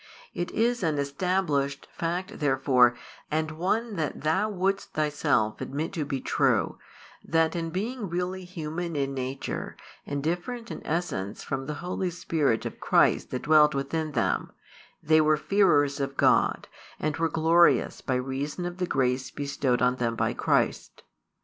[0.33, 2.97] It is an established fact therefore,
[3.29, 6.79] and one that thou wouldst thyself admit to be true,
[7.23, 9.75] that being really human in nature,
[10.07, 14.51] and different in essence from the Holy Spirit of Christ that dwelt within them,
[15.03, 16.67] they were fearers of God,
[16.99, 21.03] and were glorious by reason of the grace bestowed on them by Christ.